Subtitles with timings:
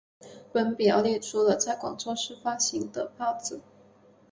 [0.51, 3.61] 本表列出了在广州市发行的报纸。